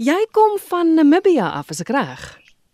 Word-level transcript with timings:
Jy 0.00 0.26
kom 0.32 0.54
van 0.70 0.94
Namibia 0.96 1.50
af, 1.52 1.68
is 1.70 1.82
ek 1.84 1.90
reg? 1.92 2.20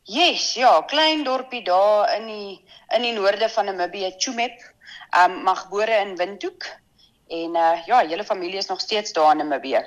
Yes, 0.06 0.54
ja, 0.54 0.70
klein 0.86 1.24
dorpie 1.26 1.64
daar 1.66 2.12
in 2.14 2.28
die 2.30 2.52
in 2.94 3.02
die 3.02 3.12
noorde 3.12 3.48
van 3.50 3.66
Namibië, 3.66 4.14
Chumep. 4.22 4.54
Um 5.18 5.42
maar 5.42 5.56
gebore 5.56 5.98
in 6.04 6.14
Windhoek 6.16 6.64
en 7.28 7.56
uh 7.56 7.86
ja, 7.86 7.98
hele 8.06 8.24
familie 8.24 8.58
is 8.62 8.68
nog 8.68 8.80
steeds 8.80 9.12
daar 9.12 9.32
in 9.32 9.42
Namibië. 9.42 9.82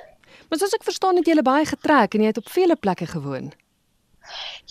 Maar 0.48 0.58
soos 0.58 0.76
ek 0.76 0.84
verstaan 0.84 1.16
het 1.16 1.26
jy 1.26 1.42
baie 1.42 1.64
getrek 1.64 2.14
en 2.14 2.20
jy 2.20 2.26
het 2.34 2.38
op 2.38 2.52
vele 2.52 2.76
plekke 2.76 3.06
gewoon. 3.06 3.52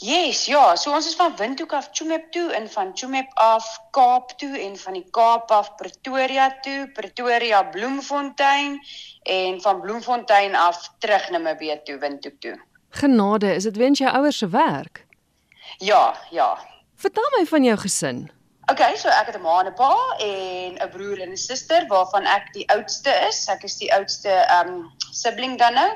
Yes, 0.01 0.45
ja, 0.45 0.75
so 0.75 0.93
ons 0.95 1.07
is 1.07 1.15
van 1.15 1.35
Windhoek 1.37 1.73
af 1.73 1.89
Chumep 1.91 2.31
toe 2.31 2.53
en 2.55 2.69
van 2.69 2.91
Chumep 2.97 3.29
af 3.33 3.65
Kaap 3.91 4.31
toe 4.39 4.57
en 4.59 4.77
van 4.77 4.93
die 4.93 5.05
Kaap 5.11 5.51
af 5.51 5.75
Pretoria 5.75 6.49
toe, 6.61 6.89
Pretoria 6.93 7.63
Bloemfontein 7.63 8.79
en 9.23 9.61
van 9.61 9.81
Bloemfontein 9.81 10.55
af 10.55 10.89
terug 10.99 11.29
na 11.29 11.37
Namibië 11.37 11.79
toe, 11.83 11.97
Windhoek 11.99 12.39
toe. 12.39 12.57
Genade, 12.89 13.55
is 13.55 13.63
dit 13.63 13.77
wens 13.77 13.99
jou 13.99 14.11
ouers 14.11 14.37
se 14.37 14.49
werk? 14.49 15.05
Ja, 15.77 16.17
ja. 16.29 16.57
Vertel 16.95 17.29
my 17.37 17.45
van 17.45 17.63
jou 17.63 17.77
gesin. 17.77 18.31
Okay, 18.71 18.95
so 18.95 19.09
ek 19.11 19.27
het 19.27 19.35
'n 19.35 19.41
ma 19.43 19.59
en 19.59 19.67
'n 19.67 19.73
pa 19.75 19.95
en 20.23 20.77
'n 20.79 20.89
broer 20.95 21.19
en 21.19 21.31
'n 21.31 21.37
suster 21.37 21.83
waarvan 21.87 22.25
ek 22.25 22.53
die 22.53 22.69
oudste 22.69 23.11
is. 23.27 23.47
Ek 23.49 23.63
is 23.63 23.75
die 23.75 23.91
oudste 23.93 24.31
um 24.59 24.91
sibling 25.11 25.57
dan 25.57 25.73
nou. 25.73 25.91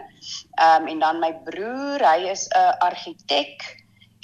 Um 0.59 0.87
en 0.87 0.99
dan 0.99 1.19
my 1.19 1.31
broer, 1.45 2.03
hy 2.03 2.27
is 2.35 2.49
'n 2.51 2.75
argitek 2.79 3.63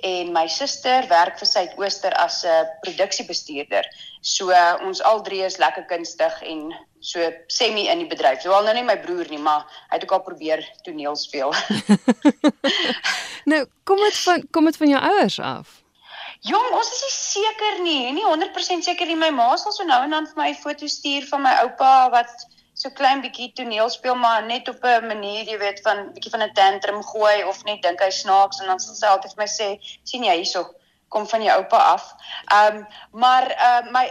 en 0.04 0.34
my 0.34 0.48
suster 0.48 1.08
werk 1.08 1.38
vir 1.40 1.48
Suidooster 1.48 2.14
as 2.14 2.44
'n 2.44 2.68
produksiebestuurder. 2.82 3.86
So 4.22 4.50
uh, 4.50 4.76
ons 4.82 5.02
al 5.02 5.22
drie 5.22 5.44
is 5.44 5.58
lekker 5.58 5.86
kunstig 5.86 6.42
en 6.42 6.76
so 7.00 7.32
semi 7.48 7.88
in 7.88 7.98
die 7.98 8.08
bedryf. 8.08 8.42
So 8.42 8.52
al 8.52 8.64
nou 8.64 8.74
nie 8.74 8.84
my 8.84 9.00
broer 9.00 9.30
nie, 9.30 9.40
maar 9.40 9.64
hy 9.90 9.96
het 9.96 10.04
ook 10.04 10.12
al 10.12 10.22
probeer 10.22 10.72
toneel 10.84 11.16
speel. 11.16 11.54
nou, 13.52 13.66
kom 13.84 13.98
dit 13.98 14.18
van 14.18 14.48
kom 14.52 14.66
dit 14.66 14.78
van 14.78 14.90
jou 14.90 15.02
ouers 15.02 15.40
af? 15.40 15.81
Jong, 16.42 16.72
ons 16.74 16.88
is 16.90 17.02
nie 17.06 17.12
seker 17.14 17.76
nie, 17.86 18.12
nie 18.16 18.24
100% 18.26 18.86
seker 18.88 19.06
nie. 19.06 19.18
My 19.20 19.30
ma 19.30 19.52
sal 19.62 19.76
so 19.76 19.86
nou 19.86 20.00
en 20.02 20.16
dan 20.16 20.26
vir 20.26 20.40
my 20.40 20.50
'n 20.50 20.58
foto 20.58 20.88
stuur 20.90 21.28
van 21.30 21.44
my 21.46 21.52
oupa 21.66 22.10
wat 22.10 22.32
so 22.74 22.90
klein 22.90 23.22
bietjie 23.22 23.52
toneel 23.54 23.90
speel 23.94 24.16
maar 24.16 24.42
net 24.46 24.70
op 24.70 24.84
'n 24.84 25.08
manier, 25.08 25.44
jy 25.46 25.58
weet, 25.58 25.82
van 25.86 26.10
bietjie 26.14 26.32
van 26.32 26.44
'n 26.44 26.54
tantrum 26.54 27.04
gooi 27.04 27.44
of 27.44 27.64
net 27.64 27.82
dink 27.82 28.02
hy 28.02 28.10
snaaks 28.10 28.60
en 28.60 28.68
dan 28.68 28.80
sal 28.80 28.96
sy 28.96 29.06
altyd 29.06 29.36
vir 29.36 29.44
my 29.44 29.50
sê, 29.54 29.68
sien 30.04 30.24
jy 30.24 30.36
hierso, 30.42 30.66
kom 31.10 31.28
van 31.28 31.44
jou 31.44 31.58
oupa 31.58 31.78
af. 31.78 32.10
Ehm 32.52 32.78
um, 32.78 32.88
maar 33.12 33.46
uh 33.52 33.92
my 33.92 34.06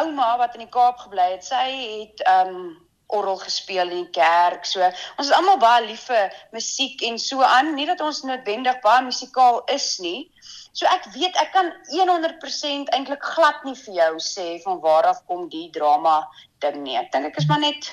ouma 0.00 0.38
wat 0.38 0.54
in 0.54 0.64
die 0.64 0.72
Kaap 0.72 0.98
gebly 0.98 1.30
het, 1.36 1.44
sy 1.44 1.68
het 2.00 2.20
ehm 2.24 2.48
um, 2.48 2.83
orgel 3.06 3.36
gespeel 3.36 3.90
in 3.90 4.04
die 4.04 4.14
kerk. 4.14 4.64
So 4.66 4.82
ons 4.84 5.28
is 5.28 5.32
almal 5.36 5.58
baie 5.62 5.84
lief 5.86 6.06
vir 6.10 6.32
musiek 6.52 7.02
en 7.08 7.18
so 7.18 7.42
aan. 7.46 7.74
Nie 7.74 7.86
dat 7.90 8.00
ons 8.00 8.22
noodwendig 8.28 8.80
baie 8.84 9.04
musikaal 9.06 9.62
is 9.74 9.98
nie. 10.04 10.30
So 10.74 10.88
ek 10.90 11.10
weet 11.14 11.36
ek 11.38 11.52
kan 11.54 11.70
100% 11.92 12.90
eintlik 12.96 13.22
glad 13.34 13.62
nie 13.66 13.76
vir 13.84 14.00
jou 14.00 14.14
sê 14.28 14.48
van 14.64 14.80
waar 14.82 15.10
af 15.12 15.22
kom 15.30 15.48
die 15.52 15.68
drama 15.74 16.22
ding 16.64 16.82
nie. 16.82 16.96
Ek 16.98 17.12
dink 17.12 17.30
ek 17.30 17.38
is 17.42 17.48
maar 17.50 17.62
net 17.62 17.90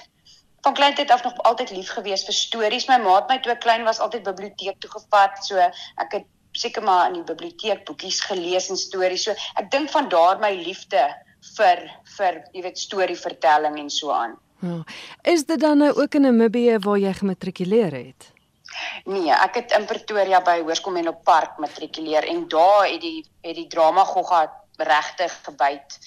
van 0.65 0.77
kleintyd 0.77 1.11
af 1.13 1.23
nog 1.23 1.37
altyd 1.49 1.73
lief 1.75 1.91
gewees 1.97 2.25
vir 2.25 2.37
stories. 2.37 2.87
My 2.89 2.97
ma 3.01 3.17
het 3.19 3.29
my 3.29 3.39
toe 3.41 3.57
klein 3.57 3.85
was 3.85 3.99
altyd 3.99 4.25
biblioteek 4.29 4.79
toe 4.81 4.91
gevat. 4.97 5.41
So 5.45 5.57
ek 5.61 6.17
het 6.19 6.29
seker 6.57 6.83
maar 6.83 7.09
in 7.09 7.19
die 7.21 7.27
biblioteek 7.27 7.85
boekies 7.85 8.21
gelees 8.27 8.69
en 8.69 8.77
stories. 8.77 9.25
So 9.27 9.35
ek 9.61 9.71
dink 9.71 9.91
van 9.93 10.09
daar 10.09 10.41
my 10.41 10.51
liefde 10.57 11.03
vir 11.55 11.85
vir 12.17 12.41
jy 12.53 12.63
weet 12.65 12.81
storievertelling 12.81 13.79
en 13.81 13.89
so 13.89 14.11
aan. 14.13 14.37
Ja. 14.61 14.83
Is 15.21 15.45
dit 15.45 15.59
dan 15.59 15.77
nou 15.77 15.93
ook 16.01 16.13
in 16.13 16.21
Namibië 16.21 16.77
waar 16.79 16.97
jy 16.97 17.13
gematrikuleer 17.13 17.91
het? 17.91 18.31
Nee, 19.03 19.31
ek 19.33 19.55
het 19.59 19.73
in 19.75 19.85
Pretoria 19.89 20.39
by 20.45 20.59
Hoërskool 20.61 20.93
Menlo 20.95 21.13
Park 21.27 21.57
matrikuleer 21.59 22.27
en 22.29 22.45
daar 22.51 22.87
het 22.87 23.01
die 23.01 23.21
het 23.41 23.57
die 23.57 23.67
drama 23.67 24.05
gogga 24.05 24.45
regtig 24.77 25.33
gebyt. 25.45 25.97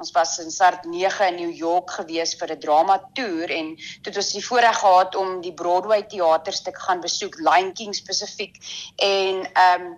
Ons 0.00 0.10
was 0.14 0.38
in 0.42 0.50
Sart 0.50 0.86
9 0.90 1.28
in 1.28 1.36
New 1.38 1.52
York 1.54 1.90
gewees 1.98 2.34
vir 2.38 2.54
'n 2.54 2.60
drama 2.60 2.96
toer 3.14 3.50
en 3.50 3.74
toe 3.76 4.10
het 4.10 4.16
ons 4.22 4.32
die 4.32 4.46
voorreg 4.46 4.78
gehad 4.78 5.14
om 5.14 5.40
die 5.40 5.54
Broadway 5.54 6.02
teaterstuk 6.02 6.78
gaan 6.78 7.00
besoek, 7.00 7.38
Lion 7.38 7.72
King 7.72 7.94
spesifiek. 7.94 8.56
En 8.96 9.46
ehm 9.52 9.82
um, 9.82 9.96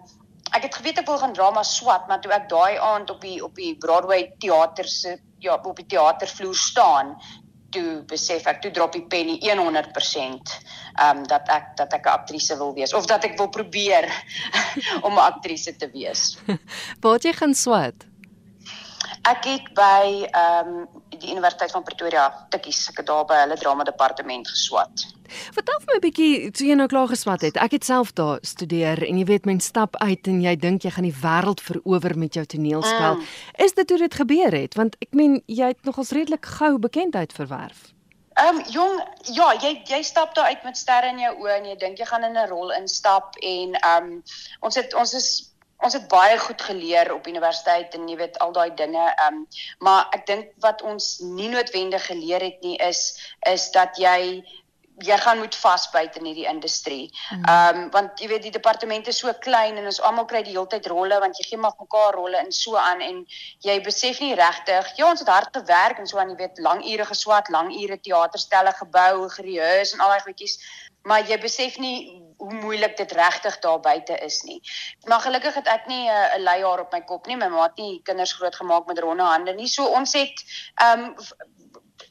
ek 0.56 0.62
het 0.62 0.74
geweet 0.74 0.98
ek 0.98 1.06
wil 1.06 1.18
gaan 1.18 1.32
drama 1.32 1.62
swat, 1.62 2.08
maar 2.08 2.20
toe 2.20 2.32
ek 2.32 2.48
daai 2.48 2.78
aand 2.78 3.10
op 3.10 3.20
die 3.20 3.44
op 3.44 3.54
die 3.54 3.76
Broadway 3.76 4.32
teater 4.38 4.88
se 4.88 5.18
ja, 5.38 5.60
op 5.62 5.76
die 5.76 5.86
teatervloer 5.86 6.54
staan, 6.54 7.16
toe 7.76 8.02
besef 8.08 8.48
ek 8.48 8.62
toe 8.64 8.72
drop 8.74 8.96
die 8.96 9.04
penny 9.12 9.36
100% 9.44 10.56
ehm 10.96 11.20
um, 11.20 11.22
dat 11.28 11.48
ek 11.52 11.72
dat 11.76 11.92
ek 11.92 12.08
'n 12.08 12.16
aktrise 12.18 12.56
wil 12.56 12.74
wees 12.74 12.94
of 12.96 13.06
dat 13.06 13.24
ek 13.28 13.36
wil 13.38 13.48
probeer 13.52 14.08
om 15.06 15.12
'n 15.12 15.26
aktrise 15.28 15.76
te 15.76 15.90
wees. 15.92 16.38
Waar 17.00 17.20
het 17.20 17.28
jy 17.28 17.32
gaan 17.32 17.54
swat? 17.54 18.06
Ek 19.26 19.44
het 19.48 19.66
by 19.74 20.28
ehm 20.30 20.68
um, 20.68 20.86
die 21.16 21.30
Universiteit 21.32 21.70
van 21.72 21.82
Pretoria 21.82 22.26
tikkies 22.52 22.90
ek 22.90 23.00
het 23.00 23.06
daar 23.08 23.24
by 23.26 23.38
hulle 23.40 23.56
drama 23.58 23.84
departement 23.88 24.48
geswat. 24.48 25.06
Vertel 25.56 25.80
vir 25.80 25.88
my 25.90 25.96
'n 25.96 26.04
bietjie 26.04 26.50
toe 26.50 26.66
jy 26.66 26.76
nou 26.78 26.86
klaar 26.86 27.08
geswat 27.08 27.40
het. 27.40 27.56
Ek 27.56 27.72
het 27.72 27.84
self 27.84 28.12
daar 28.12 28.38
studeer 28.42 29.02
en 29.08 29.18
jy 29.18 29.24
weet 29.24 29.44
mens 29.44 29.64
stap 29.64 29.96
uit 29.96 30.26
en 30.26 30.40
jy 30.42 30.56
dink 30.56 30.82
jy 30.82 30.90
gaan 30.90 31.08
die 31.08 31.20
wêreld 31.22 31.60
verower 31.60 32.18
met 32.18 32.34
jou 32.34 32.44
toneelspel. 32.44 33.14
Mm. 33.14 33.26
Is 33.64 33.74
dit 33.74 33.90
hoe 33.90 33.98
dit 33.98 34.14
gebeur 34.14 34.52
het? 34.52 34.74
Want 34.74 34.96
ek 35.00 35.10
meen 35.10 35.42
jy 35.46 35.66
het 35.66 35.84
nogals 35.84 36.10
redelik 36.10 36.46
gou 36.46 36.78
bekendheid 36.78 37.32
verwerf. 37.32 37.96
Ehm 38.36 38.56
um, 38.56 38.62
jong, 38.68 39.02
ja, 39.32 39.52
jy 39.60 39.82
jy 39.84 40.02
stap 40.02 40.34
daar 40.34 40.52
uit 40.52 40.62
met 40.62 40.76
sterre 40.76 41.08
in 41.08 41.18
jou 41.18 41.34
oë 41.40 41.56
en 41.56 41.64
jy 41.64 41.76
dink 41.76 41.98
jy 41.98 42.04
gaan 42.04 42.24
in 42.24 42.36
'n 42.36 42.48
rol 42.48 42.70
instap 42.70 43.36
en 43.40 43.74
ehm 43.74 44.04
um, 44.04 44.22
ons 44.60 44.74
het 44.74 44.94
ons 44.94 45.14
is 45.14 45.55
ons 45.84 45.92
het 45.92 46.08
baie 46.08 46.38
goed 46.38 46.62
geleer 46.62 47.12
op 47.14 47.26
universiteit 47.26 47.94
en 47.94 48.08
jy 48.08 48.16
weet 48.16 48.38
al 48.44 48.52
daai 48.52 48.74
dinge 48.74 49.06
ehm 49.06 49.34
um, 49.34 49.46
maar 49.78 50.06
ek 50.16 50.26
dink 50.26 50.52
wat 50.64 50.82
ons 50.82 51.18
nie 51.20 51.48
noodwendig 51.52 52.06
geleer 52.06 52.42
het 52.48 52.62
nie 52.62 52.76
is 52.88 53.02
is 53.52 53.70
dat 53.70 53.98
jy 54.00 54.44
jy 55.04 55.16
gaan 55.20 55.38
moet 55.38 55.54
vasbyt 55.54 56.16
in 56.16 56.24
hierdie 56.24 56.46
industrie. 56.48 57.10
Hmm. 57.28 57.44
Ehm 57.44 57.80
um, 57.82 57.90
want 57.90 58.20
jy 58.20 58.28
weet 58.28 58.42
die 58.42 58.54
departement 58.54 59.06
is 59.06 59.18
so 59.18 59.32
klein 59.40 59.76
en 59.76 59.84
ons 59.84 60.00
almal 60.00 60.24
kry 60.24 60.42
die 60.42 60.54
hele 60.54 60.66
tyd 60.72 60.86
rolle 60.88 61.18
want 61.20 61.36
jy 61.36 61.48
gee 61.48 61.60
maar 61.60 61.76
mekaar 61.78 62.16
rolle 62.16 62.40
in 62.40 62.52
so 62.52 62.76
aan 62.80 63.00
en 63.04 63.24
jy 63.66 63.76
besef 63.84 64.20
nie 64.20 64.34
regtig 64.34 64.92
ja 64.96 65.10
ons 65.10 65.20
het 65.20 65.28
hard 65.28 65.52
gewerk 65.56 65.98
en 65.98 66.06
so 66.06 66.18
aan 66.18 66.32
jy 66.32 66.36
weet 66.36 66.58
lang 66.58 66.84
ure 66.84 67.04
geswat, 67.04 67.48
lang 67.48 67.72
ure 67.74 68.00
teaterstelle 68.00 68.72
gebou, 68.80 69.28
gereheers 69.36 69.92
en 69.92 70.00
al 70.00 70.14
daai 70.14 70.24
goedjies 70.28 70.58
maar 71.06 71.26
jy 71.28 71.38
besef 71.38 71.76
nie 71.78 72.22
hoe 72.36 72.52
moeilik 72.52 72.96
dit 72.96 73.12
regtig 73.16 73.58
daar 73.64 73.80
buite 73.80 74.18
is 74.26 74.42
nie. 74.42 74.60
Maar 75.08 75.20
gelukkig 75.24 75.54
het 75.54 75.68
ek 75.72 75.86
nie 75.86 76.04
'n 76.10 76.12
uh, 76.12 76.42
leihaar 76.42 76.80
op 76.80 76.92
my 76.92 77.00
kop 77.00 77.26
nie. 77.26 77.36
My 77.36 77.48
ma 77.48 77.62
het 77.62 77.76
nie 77.76 78.00
kinders 78.02 78.32
grootgemaak 78.32 78.86
met 78.86 78.98
ronde 78.98 79.22
hande 79.22 79.54
nie. 79.54 79.68
So 79.68 79.84
ons 79.84 80.12
het 80.12 80.44
ehm 80.74 81.00
um, 81.00 81.14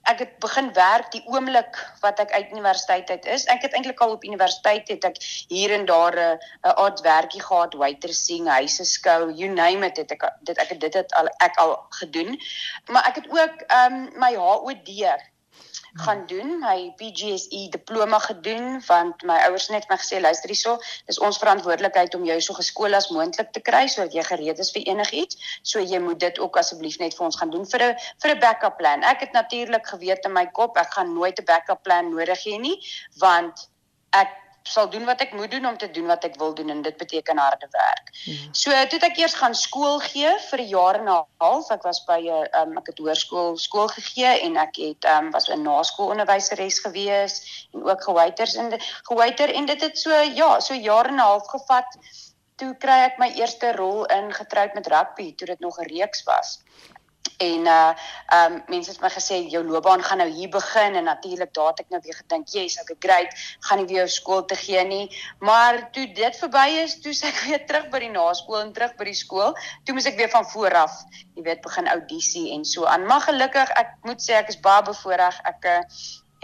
ek 0.05 0.19
het 0.19 0.33
begin 0.39 0.73
werk 0.73 1.11
die 1.11 1.23
oomblik 1.25 1.79
wat 2.03 2.19
ek 2.19 2.31
uit 2.31 2.51
universiteit 2.51 3.09
uit 3.09 3.25
is. 3.25 3.45
Ek 3.49 3.65
het 3.65 3.73
eintlik 3.73 3.99
al 3.99 4.15
op 4.17 4.23
universiteit 4.23 4.87
het 4.93 5.07
ek 5.09 5.17
hier 5.49 5.73
en 5.73 5.85
daar 5.85 6.15
'n 6.15 6.37
'n 6.37 6.75
aard 6.85 7.01
werkie 7.01 7.41
gehad, 7.41 7.73
waitersing, 7.73 8.47
huise 8.47 8.85
skou, 8.85 9.31
you 9.33 9.49
name 9.49 9.85
it, 9.85 9.97
het 9.97 10.11
ek 10.11 10.29
dit 10.41 10.57
ek 10.57 10.69
het 10.69 10.79
dit 10.79 10.93
het 10.93 11.13
al 11.13 11.27
ek 11.37 11.57
al 11.57 11.85
gedoen. 11.89 12.39
Maar 12.87 13.05
ek 13.07 13.15
het 13.15 13.27
ook 13.29 13.61
ehm 13.67 13.93
um, 13.93 14.11
my 14.19 14.33
HOD 14.35 14.89
gaan 16.03 16.25
doen, 16.27 16.59
my 16.59 16.93
PGCE 16.99 17.69
diploma 17.69 18.19
gedoen 18.19 18.81
want 18.87 19.23
my 19.23 19.37
ouers 19.47 19.69
net 19.69 19.89
my 19.89 19.97
gesê 19.97 20.21
luister 20.21 20.49
hierso, 20.49 20.77
dis 21.07 21.19
ons 21.19 21.39
verantwoordelikheid 21.41 22.15
om 22.15 22.25
jou 22.25 22.39
so 22.41 22.53
geskool 22.53 22.93
as 22.93 23.09
moontlik 23.09 23.51
te 23.51 23.63
kry 23.65 23.85
sodat 23.87 24.13
jy 24.13 24.23
gereed 24.29 24.59
is 24.59 24.71
vir 24.75 24.87
enigiets. 24.93 25.59
So 25.63 25.79
jy 25.79 25.99
moet 25.99 26.19
dit 26.19 26.39
ook 26.39 26.57
asseblief 26.61 26.99
net 26.99 27.17
vir 27.17 27.25
ons 27.25 27.37
gaan 27.41 27.53
doen 27.53 27.65
vir 27.65 27.83
'n 27.89 27.95
vir 28.21 28.31
'n 28.35 28.39
backup 28.39 28.77
plan. 28.77 29.03
Ek 29.03 29.19
het 29.19 29.31
natuurlik 29.33 29.87
geweet 29.87 30.25
in 30.25 30.33
my 30.33 30.45
kop 30.45 30.77
ek 30.77 30.93
gaan 30.93 31.13
nooit 31.13 31.39
'n 31.39 31.45
backup 31.45 31.83
plan 31.83 32.09
nodig 32.09 32.39
hê 32.45 32.59
nie 32.59 32.79
want 33.19 33.69
ek 34.11 34.44
sal 34.65 34.89
doen 34.89 35.05
wat 35.05 35.21
ek 35.21 35.33
moet 35.37 35.51
doen 35.51 35.65
om 35.69 35.77
te 35.77 35.89
doen 35.93 36.07
wat 36.09 36.23
ek 36.25 36.37
wil 36.41 36.53
doen 36.57 36.69
en 36.73 36.81
dit 36.81 36.97
beteken 36.97 37.37
harde 37.37 37.67
werk. 37.71 38.09
Hmm. 38.23 38.53
So 38.57 38.73
toe 38.89 38.99
ek 39.05 39.19
eers 39.21 39.37
gaan 39.37 39.55
skool 39.57 39.99
gee 40.07 40.31
vir 40.49 40.61
'n 40.63 40.67
jaar 40.71 40.99
en 40.99 41.09
'n 41.09 41.25
half. 41.45 41.69
Ek 41.71 41.83
was 41.83 42.01
by 42.07 42.19
'n 42.19 42.49
um, 42.61 42.77
ek 42.81 42.87
het 42.91 42.97
hoërskool 42.97 43.57
skool 43.57 43.87
gegee 43.87 44.41
en 44.47 44.57
ek 44.57 44.75
het 44.81 45.05
um, 45.05 45.31
was 45.31 45.49
'n 45.49 45.61
naskoolonderwyseres 45.61 46.79
gewees 46.79 47.67
en 47.73 47.85
ook 47.85 48.03
gewaiters 48.03 48.55
en 48.55 48.73
gewaiter 49.09 49.53
en 49.53 49.65
dit 49.65 49.81
het 49.81 49.97
so 49.97 50.11
ja, 50.21 50.59
so 50.59 50.73
jaar 50.73 51.05
en 51.05 51.15
'n 51.15 51.27
half 51.29 51.47
gevat. 51.47 51.97
Toe 52.55 52.73
kry 52.77 52.99
ek 53.11 53.17
my 53.19 53.29
eerste 53.35 53.71
rol 53.75 54.05
in 54.05 54.33
getroud 54.33 54.73
met 54.73 54.87
rugby 54.87 55.35
toe 55.35 55.47
dit 55.47 55.59
nog 55.59 55.77
'n 55.79 55.91
reeks 55.93 56.23
was 56.23 56.63
en 57.37 57.65
uh 57.67 57.93
um 58.35 58.63
mense 58.67 58.91
het 58.91 59.01
my 59.01 59.09
gesê 59.09 59.41
jou 59.49 59.63
loopbaan 59.63 60.03
gaan 60.03 60.17
nou 60.17 60.29
hier 60.29 60.49
begin. 60.49 60.95
En 60.95 61.03
natuurlik 61.03 61.53
daar 61.53 61.67
het 61.67 61.79
ek 61.79 61.89
nou 61.89 62.01
weer 62.03 62.15
gedink 62.15 62.47
jy's 62.47 62.79
okay 62.81 62.95
great? 62.99 63.33
Gaan 63.59 63.77
nie 63.83 63.87
weer 63.93 64.09
skool 64.09 64.45
te 64.45 64.55
gee 64.55 64.83
nie. 64.83 65.05
Maar 65.39 65.91
toe 65.91 66.07
dit 66.13 66.37
verby 66.37 66.67
is 66.83 66.99
toe 67.01 67.13
ek 67.27 67.41
weer 67.47 67.65
terug 67.65 67.89
by 67.89 67.99
die 67.99 68.11
naskool 68.11 68.59
en 68.59 68.73
terug 68.73 68.95
by 68.95 69.09
die 69.11 69.17
skool. 69.17 69.55
Toe 69.83 69.95
moet 69.95 70.05
ek 70.05 70.17
weer 70.17 70.29
van 70.29 70.45
voor 70.49 70.73
af 70.85 71.01
jy 71.35 71.43
weet 71.43 71.61
begin 71.61 71.87
audisie 71.87 72.51
en 72.53 72.65
so 72.65 72.85
aan. 72.85 73.05
Maar 73.05 73.21
gelukkig 73.29 73.71
ek 73.79 73.97
moet 74.07 74.21
sê 74.23 74.39
ek 74.39 74.53
is 74.53 74.59
baie 74.59 74.83
bevoorreg. 74.87 75.39
Ek 75.43 75.67
uh, 75.71 75.81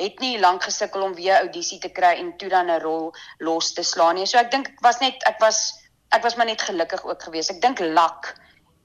het 0.01 0.19
nie 0.19 0.39
lank 0.39 0.63
gesukkel 0.63 1.03
om 1.05 1.15
weer 1.15 1.39
audisie 1.39 1.79
te 1.79 1.91
kry 1.93 2.15
en 2.19 2.33
toe 2.37 2.49
dan 2.49 2.69
'n 2.69 2.81
rol 2.81 3.11
los 3.39 3.73
te 3.73 3.83
slaan 3.83 4.15
nie. 4.15 4.25
So 4.25 4.37
ek 4.37 4.51
dink 4.51 4.67
ek 4.67 4.81
was 4.81 4.99
net 4.99 5.23
ek 5.27 5.39
was 5.39 5.73
ek 6.11 6.23
was 6.23 6.35
maar 6.35 6.45
net 6.45 6.61
gelukkig 6.61 7.03
ook 7.05 7.23
geweest. 7.23 7.51
Ek 7.51 7.61
dink 7.61 7.79
lak 7.79 8.35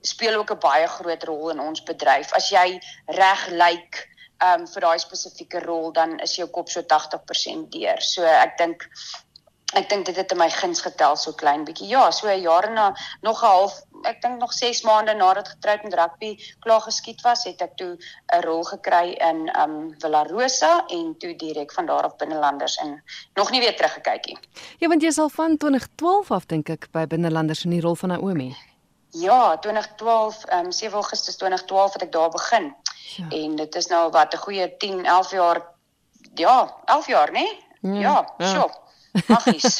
speel 0.07 0.39
ook 0.39 0.53
'n 0.55 0.63
baie 0.63 0.87
groot 0.87 1.25
rol 1.25 1.51
in 1.51 1.61
ons 1.61 1.83
bedryf. 1.83 2.33
As 2.33 2.51
jy 2.51 2.81
reg 3.07 3.49
lyk 3.49 3.59
like, 3.59 4.07
um 4.45 4.67
vir 4.69 4.85
daai 4.85 4.99
spesifieke 5.01 5.63
rol 5.65 5.93
dan 5.97 6.19
is 6.25 6.37
jou 6.37 6.49
kop 6.53 6.69
so 6.69 6.83
80% 6.83 7.71
deur. 7.73 8.03
So 8.03 8.25
ek 8.25 8.59
dink 8.59 8.89
ek 9.77 9.89
dink 9.91 10.07
dit 10.07 10.17
het 10.17 10.31
in 10.33 10.39
my 10.39 10.49
guns 10.53 10.81
getel 10.81 11.17
so 11.19 11.35
klein 11.37 11.65
bietjie. 11.67 11.89
Ja, 11.91 12.11
so 12.11 12.29
'n 12.29 12.41
jaar 12.41 12.71
na 12.71 12.95
nog 13.23 13.43
'n 13.43 13.47
half, 13.47 13.81
ek 14.05 14.23
dink 14.23 14.39
nog 14.41 14.53
6 14.53 14.83
maande 14.83 15.15
nadat 15.15 15.49
getroud 15.49 15.83
met 15.83 15.95
rugby 15.95 16.37
klaar 16.61 16.81
geskied 16.81 17.21
was, 17.23 17.45
het 17.45 17.61
ek 17.61 17.77
toe 17.77 17.97
'n 18.33 18.41
rol 18.45 18.63
gekry 18.63 19.17
in 19.19 19.51
um 19.59 19.95
Villa 19.99 20.23
Rosa 20.23 20.85
en 20.87 21.15
toe 21.19 21.37
direk 21.37 21.73
van 21.73 21.87
daar 21.87 22.05
af 22.05 22.17
binnelanders 22.17 22.77
en 22.77 23.03
nog 23.35 23.51
nie 23.51 23.61
weer 23.61 23.77
teruggekyk 23.77 24.27
nie. 24.27 24.39
Ja, 24.79 24.89
want 24.89 25.03
jy 25.03 25.09
is 25.09 25.19
al 25.19 25.29
van 25.29 25.57
2012 25.57 26.31
af 26.31 26.47
dink 26.47 26.69
ek 26.69 26.89
by 26.93 27.07
binnelanders 27.07 27.65
in 27.65 27.71
die 27.71 27.81
rol 27.81 27.95
van 27.95 28.09
Naomi. 28.09 28.57
Ja, 29.21 29.59
2012, 29.59 30.43
um 30.53 30.73
7 30.73 30.95
Augustus 30.95 31.37
2012 31.37 31.93
het 31.93 32.03
ek 32.03 32.13
daar 32.13 32.31
begin. 32.31 32.75
Ja. 33.17 33.29
En 33.29 33.57
dit 33.57 33.75
is 33.75 33.87
nou 33.87 34.11
wat 34.11 34.35
'n 34.35 34.37
goeie 34.37 34.77
10, 34.77 35.05
11 35.05 35.31
jaar 35.31 35.63
ja, 36.35 36.75
11 36.85 37.07
jaar, 37.07 37.33
né? 37.33 37.47
Nee? 37.81 38.01
Ja, 38.01 38.35
ja, 38.39 38.47
so. 38.47 38.71
Magies. 39.27 39.79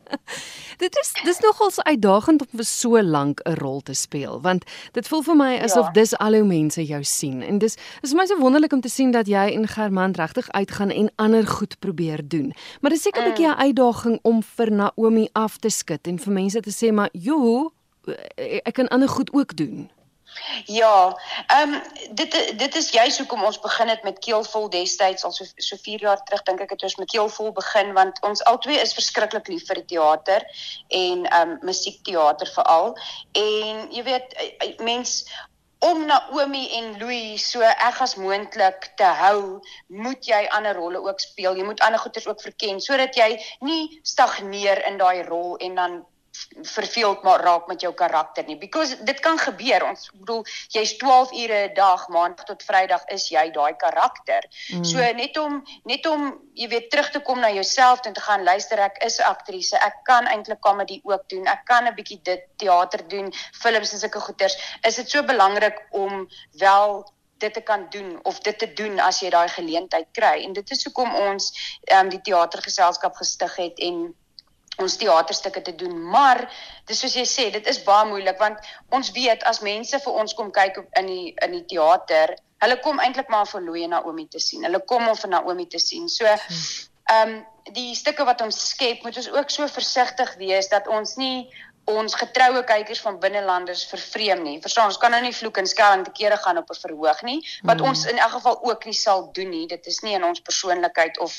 dit 0.84 0.96
is 0.96 1.12
dis 1.24 1.38
nogals 1.38 1.80
uitdagend 1.82 2.40
om 2.40 2.58
vir 2.60 2.64
so 2.64 3.02
lank 3.02 3.40
'n 3.44 3.54
rol 3.58 3.80
te 3.80 3.94
speel 3.94 4.40
want 4.40 4.64
dit 4.92 5.08
voel 5.08 5.22
vir 5.22 5.36
my 5.36 5.58
asof 5.58 5.86
ja. 5.86 5.92
dis 5.92 6.14
al 6.16 6.34
hoe 6.38 6.44
mense 6.44 6.84
jou 6.84 7.02
sien 7.04 7.42
en 7.42 7.58
dis 7.58 7.76
is 8.02 8.10
vir 8.10 8.18
my 8.18 8.26
so 8.26 8.38
wonderlik 8.38 8.72
om 8.72 8.80
te 8.80 8.88
sien 8.88 9.10
dat 9.10 9.26
jy 9.26 9.50
en 9.54 9.68
Germant 9.68 10.16
regtig 10.16 10.50
uitgaan 10.50 10.90
en 10.90 11.10
ander 11.16 11.46
goed 11.46 11.78
probeer 11.78 12.28
doen. 12.28 12.54
Maar 12.80 12.90
dis 12.90 13.02
seker 13.02 13.22
'n 13.22 13.24
mm. 13.24 13.34
bietjie 13.34 13.48
'n 13.48 13.62
uitdaging 13.66 14.18
om 14.22 14.42
vir 14.42 14.70
Naomi 14.70 15.28
af 15.32 15.56
te 15.58 15.70
skud 15.70 16.06
en 16.06 16.18
vir 16.18 16.32
mense 16.32 16.60
te 16.60 16.70
sê 16.70 16.92
maar 16.92 17.10
joe 17.12 17.70
ek 18.36 18.74
kan 18.74 18.88
ander 18.88 19.08
goed 19.08 19.32
ook 19.32 19.56
doen. 19.56 19.90
Ja, 20.64 21.18
ehm 21.46 21.72
um, 21.72 21.82
dit 22.10 22.54
dit 22.58 22.74
is 22.74 22.90
juist 22.90 23.18
hoekom 23.18 23.44
ons 23.44 23.60
begin 23.60 23.88
het 23.88 24.02
met 24.02 24.18
Keelvol 24.18 24.70
destyds 24.70 25.24
al 25.24 25.32
so 25.32 25.44
so 25.56 25.76
4 25.76 26.00
jaar 26.00 26.22
terug 26.24 26.42
dink 26.42 26.60
ek 26.60 26.70
het 26.70 26.82
ons 26.82 26.96
met 26.96 27.10
Keelvol 27.10 27.52
begin 27.52 27.92
want 27.92 28.20
ons 28.20 28.44
albei 28.48 28.78
is 28.80 28.94
verskriklik 28.96 29.48
lief 29.48 29.66
vir 29.68 29.82
die 29.82 29.88
teater 29.94 30.46
en 30.88 31.26
ehm 31.26 31.50
um, 31.50 31.58
musiekteater 31.62 32.52
veral. 32.56 32.96
En 33.32 33.88
jy 33.92 34.04
weet 34.08 34.32
eh, 34.32 34.52
eh, 34.58 34.78
mens 34.78 35.24
om 35.82 36.06
Naomi 36.06 36.68
en 36.78 36.98
Louis 36.98 37.50
so 37.50 37.60
erg 37.60 38.00
as 38.00 38.14
moontlik 38.14 38.92
te 38.96 39.08
hou, 39.18 39.60
moet 39.86 40.26
jy 40.26 40.44
ander 40.54 40.78
rolle 40.78 41.00
ook 41.02 41.20
speel. 41.20 41.56
Jy 41.58 41.64
moet 41.66 41.80
ander 41.82 42.00
goeters 42.00 42.26
ook 42.26 42.40
verken 42.40 42.80
sodat 42.80 43.18
jy 43.18 43.34
nie 43.60 44.00
stagneer 44.02 44.86
in 44.86 44.98
daai 45.02 45.26
rol 45.26 45.56
en 45.56 45.74
dan 45.74 46.00
verveeld 46.62 47.22
maar 47.22 47.40
raak 47.40 47.66
met 47.66 47.80
jou 47.80 47.94
karakter 47.94 48.44
nie. 48.46 48.58
Because 48.58 49.02
dit 49.04 49.20
kan 49.20 49.38
gebeur. 49.38 49.84
Ons 49.88 50.10
bedoel 50.14 50.44
jy's 50.68 50.96
12 50.96 51.32
ure 51.32 51.68
'n 51.68 51.74
dag 51.74 52.08
maandag 52.08 52.44
tot 52.44 52.62
vrydag 52.62 53.04
is 53.06 53.28
jy 53.28 53.50
daai 53.50 53.76
karakter. 53.76 54.42
Mm. 54.72 54.84
so 54.84 54.98
net 54.98 55.38
om 55.38 55.62
net 55.84 56.06
om 56.06 56.40
jy 56.54 56.68
weet 56.68 56.90
terug 56.90 57.10
te 57.10 57.20
kom 57.20 57.40
na 57.40 57.50
jouself 57.50 58.00
en 58.00 58.12
te 58.12 58.20
gaan 58.20 58.42
luister 58.42 58.78
ek 58.78 59.02
is 59.04 59.18
'n 59.18 59.22
aktrise. 59.22 59.76
Ek 59.76 59.96
kan 60.02 60.26
eintlik 60.26 60.60
komedie 60.60 61.00
ook 61.04 61.28
doen. 61.28 61.46
Ek 61.46 61.64
kan 61.64 61.84
'n 61.86 61.94
bietjie 61.94 62.20
dit 62.22 62.42
teater 62.56 63.08
doen 63.08 63.32
films 63.52 63.92
en 63.92 63.98
sulke 63.98 64.20
goeters. 64.20 64.56
Is 64.82 64.94
dit 64.94 65.10
so 65.10 65.22
belangrik 65.22 65.86
om 65.90 66.28
wel 66.52 67.12
dit 67.38 67.54
te 67.54 67.60
kan 67.60 67.86
doen 67.90 68.18
of 68.22 68.40
dit 68.40 68.58
te 68.58 68.72
doen 68.72 69.00
as 69.00 69.20
jy 69.20 69.30
daai 69.30 69.48
geleentheid 69.48 70.08
kry? 70.12 70.44
En 70.44 70.52
dit 70.52 70.70
is 70.70 70.84
hoekom 70.84 71.14
ons 71.14 71.52
um, 71.92 72.08
die 72.08 72.20
teatergeselskap 72.20 73.16
gestig 73.16 73.56
het 73.56 73.78
en 73.78 74.14
ons 74.80 74.96
teaterstukke 74.96 75.62
te 75.62 75.74
doen 75.76 75.98
maar 76.14 76.46
dis 76.88 77.00
soos 77.00 77.16
jy 77.16 77.26
sê 77.28 77.50
dit 77.52 77.66
is 77.66 77.82
baie 77.84 78.08
moeilik 78.08 78.38
want 78.40 78.58
ons 78.90 79.12
weet 79.12 79.44
as 79.44 79.60
mense 79.60 79.98
vir 80.04 80.22
ons 80.22 80.34
kom 80.34 80.50
kyk 80.50 80.80
in 81.00 81.10
die 81.10 81.34
in 81.44 81.58
die 81.58 81.66
teater 81.74 82.36
hulle 82.62 82.78
kom 82.82 83.00
eintlik 83.02 83.30
maar 83.32 83.48
vir 83.50 83.64
Louie 83.66 83.86
en 83.86 83.96
Naomi 83.96 84.28
te 84.30 84.40
sien. 84.42 84.62
Hulle 84.66 84.82
kom 84.86 85.08
om 85.08 85.18
vir 85.18 85.32
Naomi 85.34 85.66
te 85.70 85.82
sien. 85.82 86.08
So 86.08 86.28
ehm 86.28 87.32
um, 87.32 87.40
die 87.74 87.92
stukke 87.94 88.24
wat 88.26 88.40
ons 88.42 88.56
skep 88.72 89.04
moet 89.06 89.16
ons 89.20 89.28
ook 89.30 89.50
so 89.54 89.66
versigtig 89.70 90.32
wees 90.40 90.66
dat 90.70 90.88
ons 90.90 91.12
nie 91.20 91.44
ons 91.90 92.14
getroue 92.14 92.62
kykers 92.64 93.00
van 93.02 93.18
binnelanders 93.18 93.82
vervreem 93.90 94.42
nie. 94.42 94.60
Verstaan, 94.62 94.90
ons 94.92 94.98
kan 95.02 95.10
nou 95.10 95.20
nie 95.24 95.34
vloek 95.34 95.58
en 95.58 95.66
skel 95.66 95.96
en 95.96 96.04
te 96.06 96.12
kere 96.14 96.36
gaan 96.38 96.60
op 96.60 96.70
'n 96.70 96.78
verhoog 96.78 97.22
nie, 97.22 97.40
wat 97.62 97.80
mm. 97.80 97.88
ons 97.88 98.04
in 98.06 98.18
elk 98.18 98.30
geval 98.38 98.58
ook 98.62 98.84
nie 98.84 98.94
sal 98.94 99.32
doen 99.32 99.50
nie. 99.50 99.66
Dit 99.66 99.86
is 99.86 100.00
nie 100.00 100.14
in 100.14 100.24
ons 100.24 100.40
persoonlikheid 100.40 101.18
of 101.18 101.34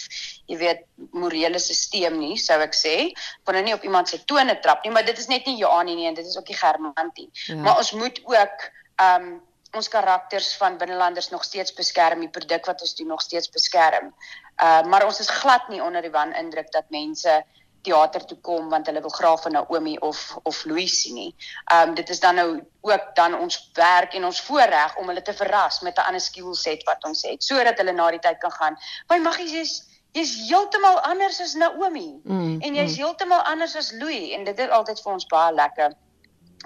jy 0.46 0.58
weet 0.58 0.84
morele 1.12 1.60
stelsel 1.60 2.18
nie, 2.18 2.38
sou 2.38 2.60
ek 2.60 2.76
sê. 2.76 3.14
Kon 3.44 3.56
nou 3.56 3.64
nie 3.64 3.74
op 3.74 3.84
iemand 3.84 4.10
se 4.10 4.24
tone 4.26 4.60
trap 4.60 4.84
nie, 4.84 4.92
maar 4.92 5.06
dit 5.06 5.18
is 5.18 5.28
net 5.28 5.46
nie 5.46 5.58
Joanie 5.58 5.96
nie 5.96 6.08
en 6.08 6.14
dit 6.14 6.26
is 6.26 6.38
ook 6.38 6.48
nie 6.48 6.58
Germantie. 6.58 7.30
Ja. 7.48 7.56
Maar 7.56 7.78
ons 7.78 7.92
moet 7.92 8.22
ook 8.26 8.70
um 9.00 9.42
ons 9.74 9.90
karakters 9.90 10.56
van 10.58 10.78
binnelanders 10.78 11.30
nog 11.30 11.44
steeds 11.44 11.74
beskerm, 11.74 12.20
die 12.20 12.30
produk 12.30 12.66
wat 12.66 12.82
ons 12.82 12.96
doen 12.96 13.08
nog 13.08 13.22
steeds 13.22 13.50
beskerm. 13.50 14.14
Uh 14.62 14.84
maar 14.86 15.06
ons 15.06 15.20
is 15.20 15.30
glad 15.30 15.68
nie 15.70 15.82
onder 15.84 16.02
die 16.02 16.12
wan 16.12 16.34
indruk 16.34 16.72
dat 16.72 16.90
mense 16.90 17.44
teater 17.84 18.26
toe 18.26 18.38
kom 18.42 18.70
want 18.72 18.88
hulle 18.88 19.02
wil 19.04 19.14
graag 19.14 19.42
van 19.46 19.52
Naomi 19.58 19.98
of 20.00 20.20
of 20.44 20.64
Louis 20.66 21.02
sien 21.02 21.16
nie. 21.20 21.32
Ehm 21.72 21.90
um, 21.90 21.96
dit 21.96 22.10
is 22.10 22.20
dan 22.20 22.36
nou 22.36 22.50
ook 22.82 23.16
dan 23.16 23.38
ons 23.40 23.58
werk 23.74 24.14
en 24.14 24.26
ons 24.26 24.42
voorreg 24.42 24.96
om 24.98 25.08
hulle 25.08 25.22
te 25.22 25.34
verras 25.34 25.82
met 25.82 25.98
'n 25.98 26.08
ander 26.08 26.22
skill 26.22 26.54
set 26.54 26.84
wat 26.84 27.04
ons 27.04 27.22
het 27.22 27.44
sodat 27.44 27.78
hulle 27.78 27.92
na 27.92 28.12
die 28.12 28.20
tyd 28.20 28.38
kan 28.38 28.52
gaan. 28.52 28.78
My 29.10 29.18
maggies 29.18 29.52
jy's 29.52 29.76
jy's 30.14 30.34
heeltemal 30.50 31.00
anders 31.00 31.42
as 31.42 31.54
Naomi 31.54 32.22
mm, 32.24 32.62
en 32.62 32.76
jy's 32.76 32.98
mm. 32.98 33.04
heeltemal 33.04 33.42
anders 33.42 33.76
as 33.76 33.92
Louis 33.92 34.32
en 34.32 34.44
dit 34.44 34.60
is 34.60 34.70
altyd 34.70 35.02
vir 35.02 35.14
ons 35.14 35.28
baie 35.28 35.54
lekker 35.54 35.96